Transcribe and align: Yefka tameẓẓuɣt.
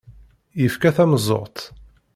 Yefka 0.61 0.89
tameẓẓuɣt. 0.95 1.57